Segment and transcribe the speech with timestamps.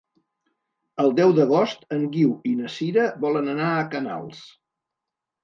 [1.03, 4.43] El deu d'agost en Guiu i na Sira volen anar a Canals.